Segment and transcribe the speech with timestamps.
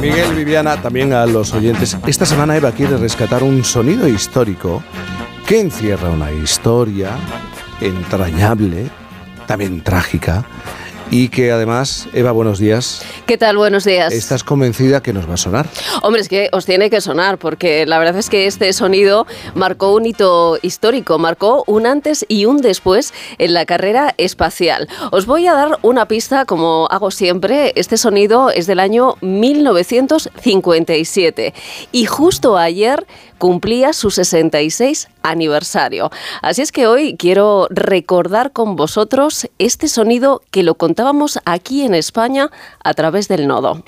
[0.00, 1.96] Miguel, Viviana, también a los oyentes.
[2.06, 4.82] Esta semana Eva quiere rescatar un sonido histórico
[5.46, 7.10] que encierra una historia
[7.80, 8.88] entrañable,
[9.46, 10.44] también trágica,
[11.10, 13.02] y que además, Eva, buenos días.
[13.26, 13.56] ¿Qué tal?
[13.56, 14.12] Buenos días.
[14.12, 15.66] ¿Estás convencida que nos va a sonar?
[16.02, 19.92] Hombre, es que os tiene que sonar, porque la verdad es que este sonido marcó
[19.94, 24.88] un hito histórico, marcó un antes y un después en la carrera espacial.
[25.10, 27.72] Os voy a dar una pista, como hago siempre.
[27.74, 31.54] Este sonido es del año 1957
[31.92, 33.04] y justo ayer
[33.40, 36.10] cumplía su 66 aniversario.
[36.42, 41.94] Así es que hoy quiero recordar con vosotros este sonido que lo contábamos aquí en
[41.94, 42.50] España
[42.84, 43.82] a través del nodo.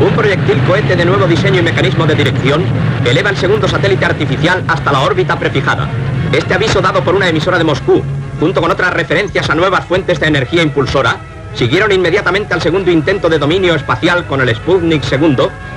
[0.00, 2.64] Un proyectil cohete de nuevo diseño y mecanismo de dirección
[3.06, 5.88] eleva el segundo satélite artificial hasta la órbita prefijada.
[6.32, 8.02] Este aviso dado por una emisora de Moscú,
[8.40, 11.18] junto con otras referencias a nuevas fuentes de energía impulsora,
[11.54, 15.36] siguieron inmediatamente al segundo intento de dominio espacial con el Sputnik II,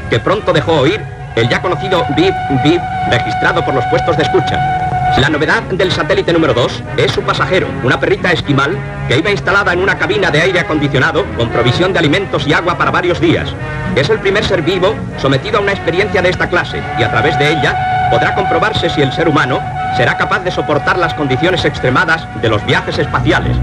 [0.09, 2.33] que pronto dejó oír el ya conocido bip
[2.64, 4.81] bip registrado por los puestos de escucha.
[5.17, 8.75] La novedad del satélite número 2 es su pasajero, una perrita esquimal
[9.08, 12.77] que iba instalada en una cabina de aire acondicionado con provisión de alimentos y agua
[12.77, 13.50] para varios días.
[13.95, 17.38] Es el primer ser vivo sometido a una experiencia de esta clase y a través
[17.39, 19.59] de ella podrá comprobarse si el ser humano
[19.95, 23.55] será capaz de soportar las condiciones extremadas de los viajes espaciales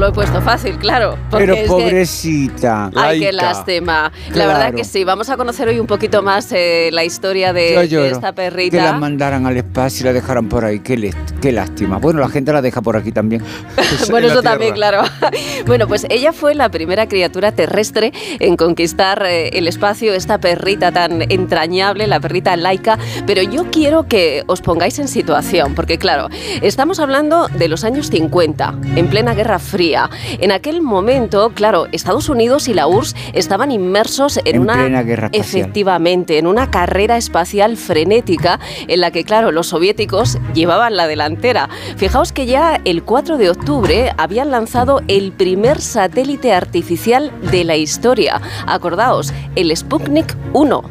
[0.00, 1.18] lo he puesto fácil, claro.
[1.30, 2.90] Pero pobrecita.
[2.96, 4.10] ay, qué lástima.
[4.34, 5.04] La verdad que sí.
[5.04, 8.78] Vamos a conocer hoy un poquito más eh, la historia de, esta perrita.
[8.78, 10.80] Que la mandaran al espacio y la dejaran por ahí.
[10.80, 11.98] Qué, qué lástima.
[11.98, 13.44] Bueno, la gente la deja por aquí también.
[14.10, 15.02] bueno, eso también, claro.
[15.66, 20.92] bueno, pues ella fue la primera criatura terrestre en conquistar eh, el espacio, esta perrita
[20.92, 22.98] tan entrañable, la perrita laica.
[23.26, 26.28] Pero yo quiero que os pongáis en situación, porque claro,
[26.62, 32.28] estamos hablando de los años 50, en plena Guerra Fría en aquel momento, claro, Estados
[32.28, 34.86] Unidos y la URSS estaban inmersos en, una
[35.32, 41.68] efectivamente en una carrera espacial frenética en la que, claro, los soviéticos llevaban la delantera.
[41.96, 47.76] Fijaos que ya el 4 de octubre habían lanzado el primer satélite artificial de la
[47.76, 48.40] historia.
[48.66, 50.82] Acordaos, el Sputnik 1.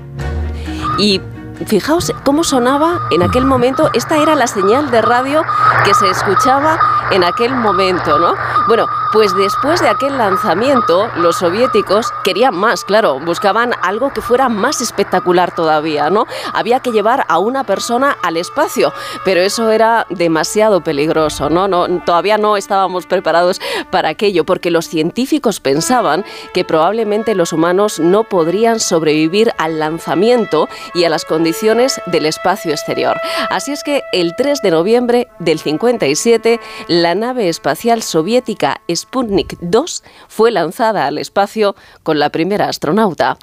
[0.99, 1.21] Y
[1.65, 3.89] fijaos cómo sonaba en aquel momento.
[3.93, 5.43] Esta era la señal de radio
[5.83, 6.79] que se escuchaba
[7.11, 8.35] en aquel momento, ¿no?
[8.67, 14.49] Bueno, pues después de aquel lanzamiento, los soviéticos querían más, claro, buscaban algo que fuera
[14.49, 16.25] más espectacular todavía, ¿no?
[16.53, 18.93] Había que llevar a una persona al espacio,
[19.25, 21.67] pero eso era demasiado peligroso, ¿no?
[21.67, 23.59] no todavía no estábamos preparados
[23.89, 30.67] para aquello, porque los científicos pensaban que probablemente los humanos no podrían sobrevivir al lanzamiento
[30.93, 33.19] y a las condiciones del espacio exterior.
[33.49, 40.03] Así es que el 3 de noviembre del 57, la nave espacial soviética Sputnik 2
[40.27, 43.37] fue lanzada al espacio con la primera astronauta.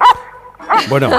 [0.89, 1.09] Bueno,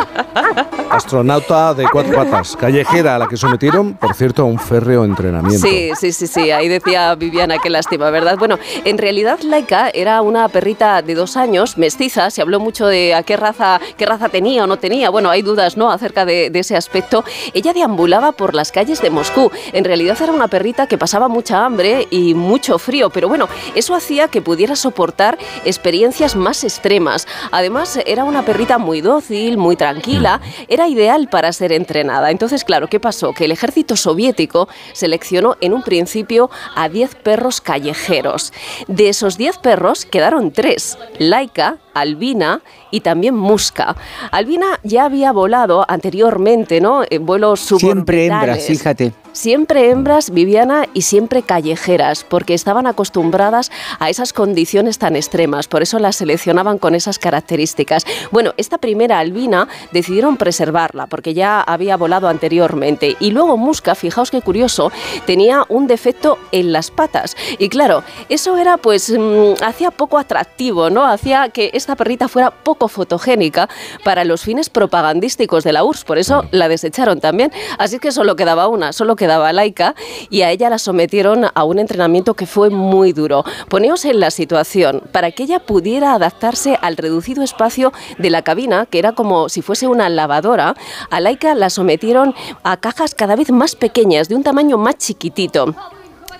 [0.90, 5.66] astronauta de cuatro patas, callejera a la que sometieron, por cierto, a un férreo entrenamiento.
[5.66, 8.36] Sí, sí, sí, sí, ahí decía Viviana, qué lástima, ¿verdad?
[8.38, 13.14] Bueno, en realidad Laika era una perrita de dos años, mestiza, se habló mucho de
[13.14, 16.50] a qué raza, qué raza tenía o no tenía, bueno, hay dudas, ¿no?, acerca de,
[16.50, 17.24] de ese aspecto.
[17.54, 21.64] Ella deambulaba por las calles de Moscú, en realidad era una perrita que pasaba mucha
[21.64, 27.26] hambre y mucho frío, pero bueno, eso hacía que pudiera soportar experiencias más extremas.
[27.50, 32.30] Además, era una perrita muy dócil, muy tranquila, era ideal para ser entrenada.
[32.30, 33.32] Entonces, claro, ¿qué pasó?
[33.32, 38.52] Que el ejército soviético seleccionó en un principio a 10 perros callejeros.
[38.86, 42.60] De esos 10 perros quedaron tres, Laika, Albina
[42.90, 43.96] y también Musca.
[44.30, 47.02] Albina ya había volado anteriormente, ¿no?
[47.08, 47.94] En vuelos suborbitales.
[47.94, 49.12] Siempre hembras, fíjate.
[49.32, 53.70] Siempre hembras, Viviana, y siempre callejeras, porque estaban acostumbradas
[54.00, 58.04] a esas condiciones tan extremas, por eso las seleccionaban con esas características.
[58.32, 64.32] Bueno, esta primera albina decidieron preservarla, porque ya había volado anteriormente, y luego Musca, fijaos
[64.32, 64.90] qué curioso,
[65.24, 70.90] tenía un defecto en las patas, y claro, eso era pues, mm, hacía poco atractivo,
[70.90, 71.06] ¿no?
[71.06, 73.66] Hacía que esta perrita fuera poco fotogénica
[74.04, 78.36] para los fines propagandísticos de la URSS, por eso la desecharon también, así que solo
[78.36, 79.94] quedaba una, solo quedaba laica
[80.28, 83.42] y a ella la sometieron a un entrenamiento que fue muy duro.
[83.70, 88.84] Poneos en la situación, para que ella pudiera adaptarse al reducido espacio de la cabina,
[88.84, 90.74] que era como si fuese una lavadora,
[91.08, 95.74] a Laika la sometieron a cajas cada vez más pequeñas, de un tamaño más chiquitito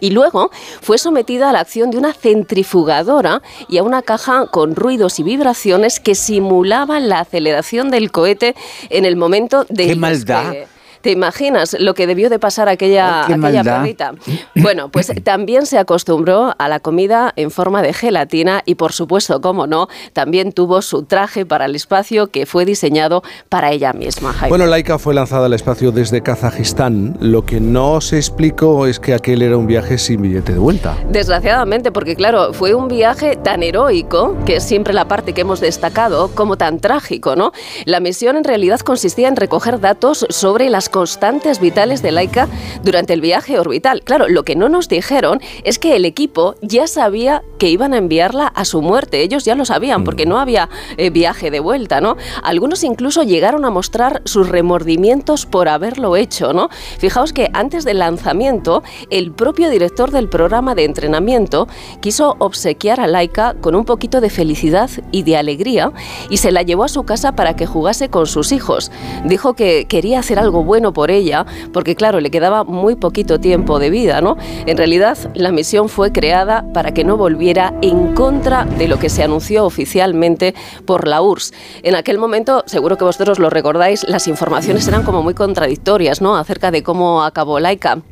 [0.01, 0.51] y luego
[0.81, 5.23] fue sometida a la acción de una centrifugadora y a una caja con ruidos y
[5.23, 8.55] vibraciones que simulaban la aceleración del cohete
[8.91, 9.87] en el momento de...
[9.87, 10.55] ¡Qué maldad!
[11.01, 14.15] ¿Te imaginas lo que debió de pasar aquella, aquella perrita?
[14.57, 19.41] Bueno, pues también se acostumbró a la comida en forma de gelatina y por supuesto,
[19.41, 24.35] como no, también tuvo su traje para el espacio que fue diseñado para ella misma.
[24.49, 27.17] Bueno, Laika fue lanzada al espacio desde Kazajistán.
[27.21, 30.97] Lo que no se explicó es que aquel era un viaje sin billete de vuelta.
[31.11, 35.61] Desgraciadamente, porque claro, fue un viaje tan heroico, que es siempre la parte que hemos
[35.61, 37.53] destacado, como tan trágico, ¿no?
[37.85, 42.49] La misión en realidad consistía en recoger datos sobre las constantes vitales de Laika
[42.83, 44.03] durante el viaje orbital.
[44.03, 47.99] Claro, lo que no nos dijeron es que el equipo ya sabía que iban a
[47.99, 49.23] enviarla a su muerte.
[49.23, 52.17] Ellos ya lo sabían porque no había eh, viaje de vuelta, ¿no?
[52.43, 56.69] Algunos incluso llegaron a mostrar sus remordimientos por haberlo hecho, ¿no?
[56.99, 61.69] Fijaos que antes del lanzamiento, el propio director del programa de entrenamiento
[62.01, 65.93] quiso obsequiar a Laika con un poquito de felicidad y de alegría
[66.31, 68.91] y se la llevó a su casa para que jugase con sus hijos.
[69.25, 73.79] Dijo que quería hacer algo bueno por ella porque claro, le quedaba muy poquito tiempo
[73.79, 74.37] de vida, ¿no?
[74.67, 79.09] En realidad, la misión fue creada para que no volviera en contra de lo que
[79.09, 80.55] se anunció oficialmente
[80.87, 81.53] por la URSS.
[81.83, 86.37] En aquel momento, seguro que vosotros lo recordáis, las informaciones eran como muy contradictorias, ¿no?
[86.37, 88.03] Acerca de cómo acabó Laika.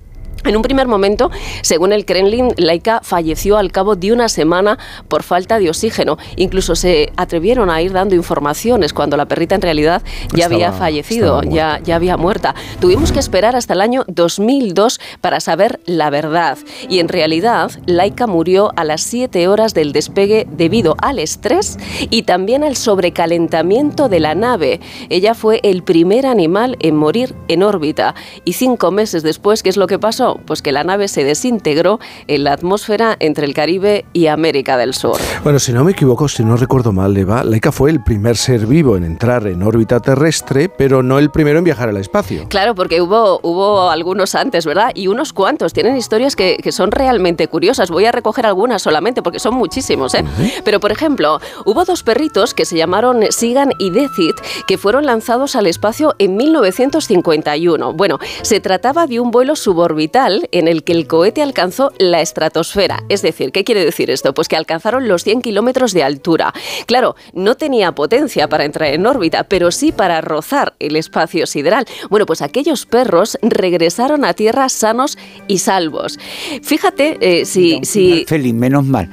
[0.44, 1.30] En un primer momento,
[1.62, 4.78] según el Kremlin, Laika falleció al cabo de una semana
[5.08, 6.18] por falta de oxígeno.
[6.36, 10.02] Incluso se atrevieron a ir dando informaciones cuando la perrita en realidad
[10.32, 12.54] ya había fallecido, ya, ya había muerta.
[12.80, 16.58] Tuvimos que esperar hasta el año 2002 para saber la verdad.
[16.88, 21.78] Y en realidad, Laika murió a las 7 horas del despegue debido al estrés
[22.10, 24.80] y también al sobrecalentamiento de la nave.
[25.08, 28.14] Ella fue el primer animal en morir en órbita.
[28.44, 30.25] Y cinco meses después, ¿qué es lo que pasó?
[30.34, 34.94] Pues que la nave se desintegró en la atmósfera entre el Caribe y América del
[34.94, 35.19] Sur.
[35.44, 38.67] Bueno, si no me equivoco, si no recuerdo mal, Eva, Laika fue el primer ser
[38.67, 42.49] vivo en entrar en órbita terrestre, pero no el primero en viajar al espacio.
[42.49, 44.90] Claro, porque hubo, hubo algunos antes, ¿verdad?
[44.94, 45.73] Y unos cuantos.
[45.73, 47.90] Tienen historias que, son realmente curiosas.
[47.90, 50.25] Voy a recoger algunas solamente porque son muchísimos, ¿eh?
[50.64, 54.34] Pero, por ejemplo, hubo dos perritos que se llamaron Sigan y Decid
[54.67, 57.93] que fueron lanzados al espacio en 1951.
[57.93, 63.04] Bueno, se trataba de un vuelo suborbital en el que el cohete alcanzó la estratosfera.
[63.10, 64.32] Es decir, ¿qué quiere decir esto?
[64.32, 66.54] Pues que alcanzaron los 100 kilómetros de altura.
[66.86, 71.84] Claro, no tenía potencia para entrar en órbita, pero sí para rozar el espacio sideral.
[72.08, 75.18] Bueno, pues aquellos perros regresaron a Tierra sanos
[75.48, 76.19] y salvos.
[76.62, 77.80] Fíjate eh, si...
[77.82, 79.10] si feliz, menos mal.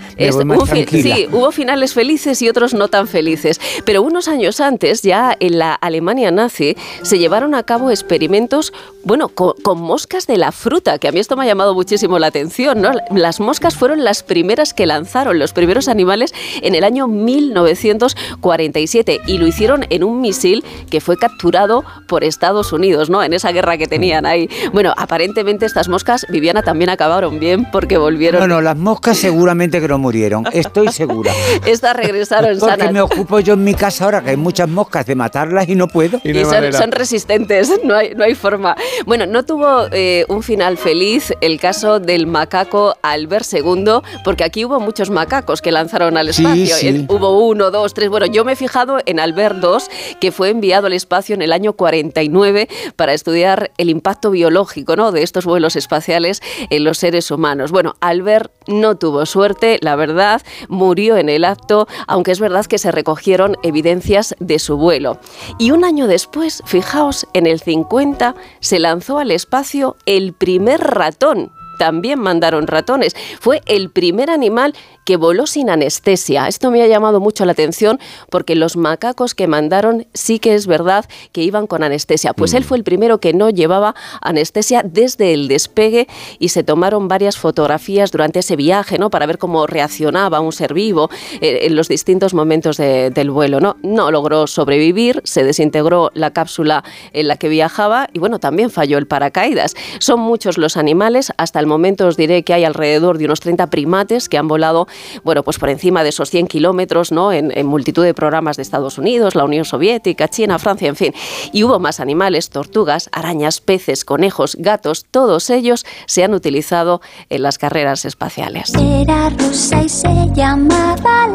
[0.89, 3.59] sí, hubo finales felices y otros no tan felices.
[3.83, 8.71] Pero unos años antes, ya en la Alemania nazi, se llevaron a cabo experimentos,
[9.03, 12.28] bueno, con moscas de la fruta que a mí esto me ha llamado muchísimo la
[12.28, 12.92] atención, ¿no?
[13.12, 19.38] Las moscas fueron las primeras que lanzaron los primeros animales en el año 1947 y
[19.38, 23.24] lo hicieron en un misil que fue capturado por Estados Unidos, ¿no?
[23.24, 24.50] En esa guerra que tenían ahí.
[24.72, 28.42] Bueno, aparentemente estas moscas, Viviana, también acabaron bien porque volvieron.
[28.42, 31.31] No, no, las moscas seguramente que no murieron, estoy segura.
[31.66, 35.06] estas regresaron porque Porque me ocupo yo en mi casa ahora que hay muchas moscas
[35.06, 36.19] de matarlas y no puedo.
[36.24, 38.75] Y, son, resistentes, no hay, no hay forma.
[39.06, 44.65] Bueno, no tuvo eh, un final feliz el caso del macaco Albert II, porque aquí
[44.65, 47.06] hubo muchos macacos que lanzaron al espacio.
[47.07, 48.09] Hubo uno, dos, tres.
[48.09, 51.53] Bueno, yo me he fijado en Albert II, que fue enviado al espacio en el
[51.53, 55.13] año 49 para estudiar el impacto biológico ¿no?
[55.13, 57.71] de estos vuelos espaciales en los seres humanos.
[57.71, 62.78] Bueno, Albert no tuvo suerte, la verdad, murió en el acto, aunque es verdad que
[62.78, 65.18] se recogieron evidencias de su vuelo.
[65.59, 71.51] Y un año después, fijaos, en el 50 se lanzó al espacio el primer ratón
[71.77, 73.15] también mandaron ratones.
[73.39, 74.73] Fue el primer animal
[75.06, 76.48] que voló sin anestesia.
[76.48, 80.68] Esto me ha llamado mucho la atención porque los macacos que mandaron sí que es
[80.68, 82.33] verdad que iban con anestesia.
[82.33, 82.66] Pues él mm.
[82.66, 86.07] fue el primero que no llevaba anestesia desde el despegue
[86.40, 89.10] y se tomaron varias fotografías durante ese viaje, ¿no?
[89.10, 91.10] Para ver cómo reaccionaba un ser vivo
[91.42, 93.78] eh, en los distintos momentos del vuelo, ¿no?
[93.83, 98.98] No logró sobrevivir, se desintegró la cápsula en la que viajaba y bueno, también falló
[98.98, 99.76] el paracaídas.
[100.00, 103.68] Son muchos los animales, hasta el momento os diré que hay alrededor de unos 30
[103.68, 104.88] primates que han volado
[105.23, 107.31] bueno, pues por encima de esos 100 kilómetros, ¿no?
[107.31, 111.14] En, multitud de programas de Estados Unidos, la Unión Soviética, China, Francia, en fin.
[111.52, 117.44] Y hubo más animales, tortugas, arañas, peces, conejos, gatos, todos ellos se han utilizado en
[117.44, 118.73] las carreras espaciales.
[118.76, 121.28] Era rusa y se llamaba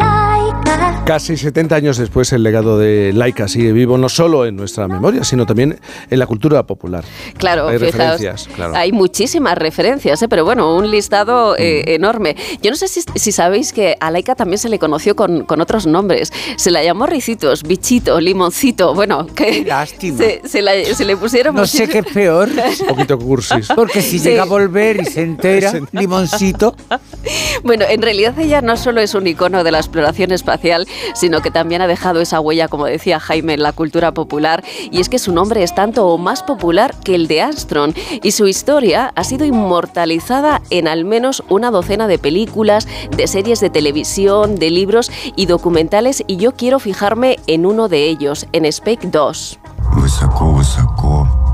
[1.05, 5.25] Casi 70 años después, el legado de Laika sigue vivo no solo en nuestra memoria,
[5.25, 7.03] sino también en la cultura popular.
[7.39, 8.75] Claro, hay fijaos, referencias, claro.
[8.77, 10.29] hay muchísimas referencias, ¿eh?
[10.29, 11.91] pero bueno, un listado eh, Mm.
[11.93, 12.37] enorme.
[12.63, 15.63] Yo no sé si, si sabéis que a Laika también se le conoció con, con
[15.63, 16.31] otros nombres.
[16.57, 18.95] Se la llamó Ricitos, Bichito, Limoncito.
[18.95, 20.19] Bueno, que Qué lástima.
[20.19, 22.51] Se, se la- se le pusieron No sé qué es peor.
[22.83, 23.69] Un poquito cursis.
[23.75, 24.29] Porque si Sí.
[24.29, 26.75] llega a volver y se entera, limoncito.
[27.65, 31.52] Bueno, en realidad ella no solo es un icono de la exploración espacial, sino que
[31.52, 34.64] también ha dejado esa huella, como decía Jaime, en la cultura popular.
[34.92, 37.94] Y es que su nombre es tanto o más popular que el de Armstrong.
[38.22, 43.60] Y su historia ha sido inmortalizada en al menos una docena de películas, de series
[43.60, 46.24] de televisión, de libros y documentales.
[46.28, 49.60] Y yo quiero fijarme en uno de ellos, en Spake 2.
[49.96, 51.47] Высоко-высоко на орбите Земли.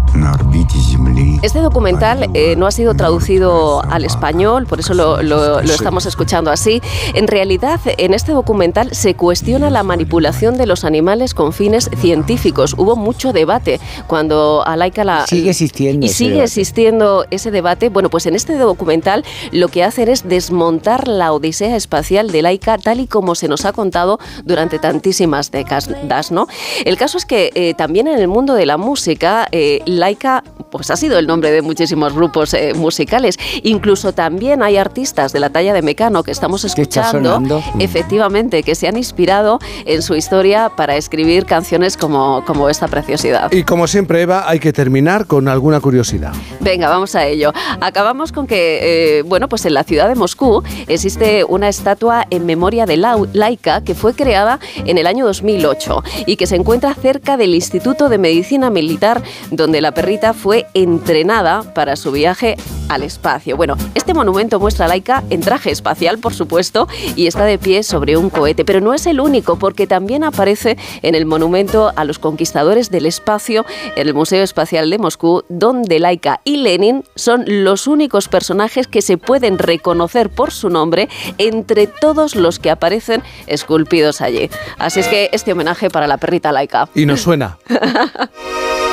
[1.42, 6.06] Este documental eh, no ha sido traducido al español, por eso lo, lo- lo estamos
[6.06, 6.80] escuchando así.
[7.14, 12.74] En realidad, en este documental se cuestiona la manipulación de los animales con fines científicos.
[12.78, 15.26] Hubo mucho debate cuando a Laika la...
[15.26, 16.44] Sigue existiendo Y ese sigue debate.
[16.46, 17.88] existiendo ese debate.
[17.88, 22.78] Bueno, pues en este documental lo que hacen es desmontar la odisea espacial de Laika
[22.78, 26.46] tal y como se nos ha contado durante tantísimas décadas, ¿no?
[26.84, 30.44] El caso es que eh, también en el mundo de la música, eh, Laika か。
[30.76, 33.38] Pues ha sido el nombre de muchísimos grupos eh, musicales.
[33.62, 37.40] Incluso también hay artistas de la talla de Mecano que estamos escuchando.
[37.40, 37.80] Mm.
[37.80, 43.52] efectivamente, que se han inspirado en su historia para escribir canciones como, como esta preciosidad.
[43.52, 46.32] Y como siempre, Eva, hay que terminar con alguna curiosidad.
[46.60, 47.52] Venga, vamos a ello.
[47.80, 52.46] Acabamos con que, eh, bueno, pues en la ciudad de Moscú existe una estatua en
[52.46, 56.94] memoria de Lau- Laika que fue creada en el año 2008 y que se encuentra
[56.94, 60.32] cerca del Instituto de Medicina Militar donde la perrita
[60.64, 62.56] fue entrenada para su viaje
[62.88, 63.56] al espacio.
[63.56, 67.82] Bueno, este monumento muestra a Laika en traje espacial, por supuesto, y está de pie
[67.82, 72.04] sobre un cohete, pero no es el único porque también aparece en el monumento a
[72.04, 73.64] los conquistadores del espacio
[73.96, 79.02] en el Museo Espacial de Moscú, donde Laika y Lenin son los únicos personajes que
[79.02, 84.50] se pueden reconocer por su nombre entre todos los que aparecen esculpidos allí.
[84.78, 86.88] Así es que este homenaje para la perrita Laika.
[86.94, 87.58] Y nos suena.